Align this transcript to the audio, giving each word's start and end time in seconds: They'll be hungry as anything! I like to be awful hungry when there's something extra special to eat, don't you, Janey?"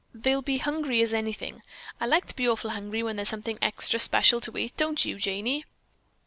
They'll 0.15 0.41
be 0.41 0.57
hungry 0.57 1.03
as 1.03 1.13
anything! 1.13 1.61
I 1.99 2.07
like 2.07 2.25
to 2.25 2.35
be 2.35 2.49
awful 2.49 2.71
hungry 2.71 3.03
when 3.03 3.17
there's 3.17 3.29
something 3.29 3.59
extra 3.61 3.99
special 3.99 4.41
to 4.41 4.57
eat, 4.57 4.75
don't 4.75 5.05
you, 5.05 5.19
Janey?" 5.19 5.63